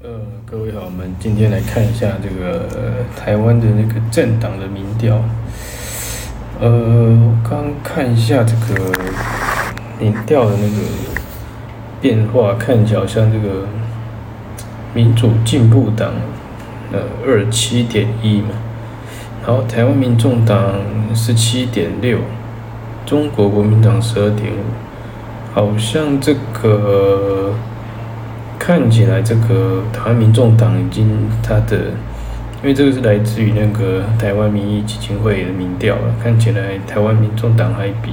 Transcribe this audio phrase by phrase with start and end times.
[0.00, 0.10] 呃，
[0.46, 2.68] 各位好，我们今天来看一下这个
[3.16, 5.20] 台湾的那个政党的民调。
[6.60, 8.92] 呃，刚看一下这个
[9.98, 10.76] 民调的那个
[12.00, 13.66] 变化，看起来好像这个
[14.94, 16.12] 民主进步党
[16.92, 18.50] 呃二七点一嘛，
[19.44, 20.76] 然后台湾民众党
[21.12, 22.18] 十七点六，
[23.04, 24.62] 中国国民党十二点五，
[25.52, 27.52] 好像这个。
[28.58, 31.08] 看起来这个台湾民众党已经
[31.42, 31.76] 他的，
[32.62, 36.14] 因为这个是来自于那个台湾民意基金会的民调了。
[36.22, 38.12] 看起来台湾民众党还比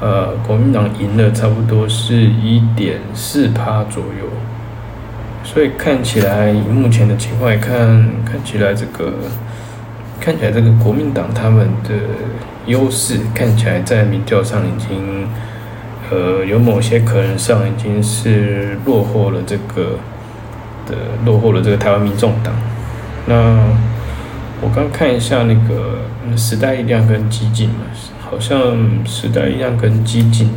[0.00, 4.28] 呃国民党赢了差不多是一点四趴左右，
[5.42, 7.76] 所以看起来以目前的情况来看，
[8.24, 9.14] 看起来这个
[10.20, 11.94] 看起来这个国民党他们的
[12.66, 15.26] 优势看起来在民调上已经。
[16.10, 19.98] 呃，有某些可能上已经是落后了这个
[20.86, 20.94] 的
[21.24, 22.54] 落后了这个台湾民众党。
[23.26, 23.34] 那
[24.60, 27.86] 我刚看一下那个时代力量跟激进嘛，
[28.20, 30.50] 好像时代力量跟激进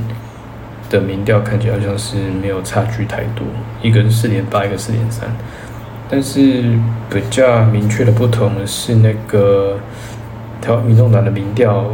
[0.90, 3.48] 的民调看起来好像是没有差距太多，
[3.82, 5.30] 一个是四点八，一个四点三。
[6.10, 6.78] 但是
[7.10, 9.78] 比较明确的不同的是那个
[10.62, 11.86] 台湾民众党的民调。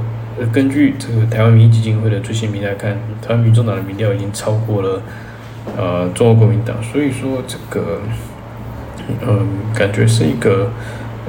[0.51, 5.01] 根据这个台湾民意基金会的最新民调看，台湾民众党的民调已经超过了
[5.77, 8.01] 呃中国国民党，所以说这个
[9.21, 10.71] 嗯感觉是一个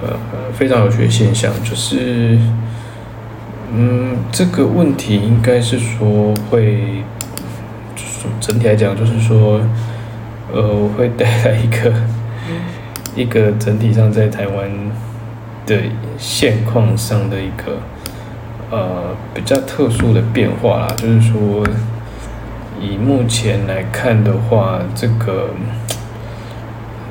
[0.02, 0.16] 呃
[0.54, 2.38] 非常有趣的现象，就是
[3.72, 7.02] 嗯这个问题应该是说会
[8.40, 9.60] 整体来讲就是说
[10.52, 11.92] 呃会带来一个
[13.14, 14.70] 一个整体上在台湾
[15.66, 15.78] 的
[16.16, 17.78] 现况上的一个。
[18.74, 21.64] 呃，比较特殊的变化啦，就是说，
[22.80, 25.50] 以目前来看的话，这个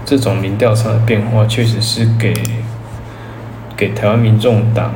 [0.04, 2.34] 这种民调上的变化，确实是给
[3.78, 4.94] 给台湾民众党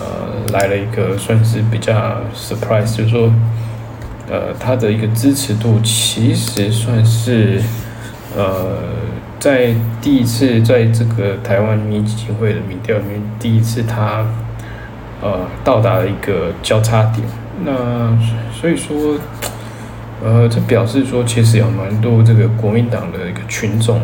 [0.00, 1.92] 呃来了一个算是比较
[2.34, 3.32] surprise，就是说，
[4.28, 7.62] 呃，他的一个支持度其实算是
[8.36, 8.76] 呃
[9.38, 14.26] 在第一次在这个台湾民基金会的民调里面，第一次他。
[15.20, 17.26] 呃，到达了一个交叉点，
[17.64, 18.16] 那
[18.52, 19.18] 所以说，
[20.24, 24.00] 呃，这表示说，其实有蛮多这个国民党的一个群众，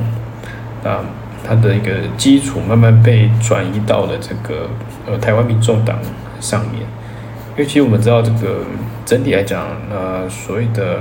[0.83, 0.99] 那
[1.47, 4.69] 他的一个基础慢慢被转移到了这个
[5.07, 5.97] 呃台湾民众党
[6.41, 6.83] 上面，
[7.53, 8.65] 因为其实我们知道这个
[9.07, 10.99] 整体来讲，呃，所谓的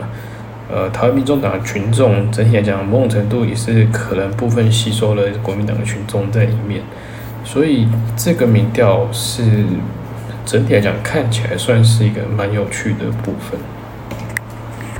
[0.72, 6.84] 呃台湾民众党的群众整体来讲，某种程度也是可能部分吸收了国民党的群众在里面，
[7.44, 9.66] 所以这个民调是。
[10.46, 13.60] 整体来讲，看起来算是一个蛮有趣的部分。